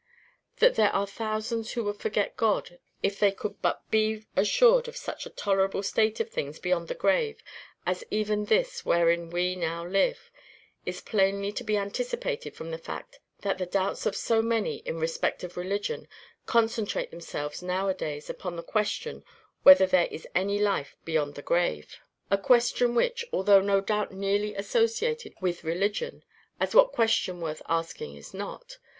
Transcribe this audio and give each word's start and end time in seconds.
That 0.57 0.73
there 0.73 0.89
are 0.95 1.05
thousands 1.05 1.73
who 1.73 1.83
would 1.83 1.97
forget 1.99 2.35
God 2.35 2.79
if 3.03 3.19
they 3.19 3.31
could 3.31 3.61
but 3.61 3.87
be 3.91 4.25
assured 4.35 4.87
of 4.87 4.97
such 4.97 5.27
a 5.27 5.29
tolerable 5.29 5.83
state 5.83 6.19
of 6.19 6.27
things 6.27 6.57
beyond 6.57 6.87
the 6.87 6.95
grave 6.95 7.43
as 7.85 8.03
even 8.09 8.45
this 8.45 8.83
wherein 8.83 9.29
we 9.29 9.55
now 9.55 9.85
live, 9.85 10.31
is 10.87 11.01
plainly 11.01 11.51
to 11.51 11.63
be 11.63 11.77
anticipated 11.77 12.55
from 12.55 12.71
the 12.71 12.79
fact 12.79 13.19
that 13.41 13.59
the 13.59 13.67
doubts 13.67 14.07
of 14.07 14.15
so 14.15 14.41
many 14.41 14.77
in 14.87 14.97
respect 14.99 15.43
of 15.43 15.55
religion 15.55 16.07
concentrate 16.47 17.11
themselves 17.11 17.61
now 17.61 17.87
a 17.87 17.93
days 17.93 18.27
upon 18.27 18.55
the 18.55 18.63
question 18.63 19.23
whether 19.61 19.85
there 19.85 20.07
is 20.09 20.25
any 20.33 20.57
life 20.57 20.95
beyond 21.05 21.35
the 21.35 21.43
grave; 21.43 21.99
a 22.31 22.39
question 22.39 22.95
which, 22.95 23.23
although 23.31 23.61
no 23.61 23.79
doubt 23.79 24.11
nearly 24.11 24.55
associated 24.55 25.35
with 25.41 25.63
religion, 25.63 26.23
as 26.59 26.73
what 26.73 26.91
question 26.91 27.39
worth 27.39 27.61
asking 27.69 28.15
is 28.15 28.33
not? 28.33 28.79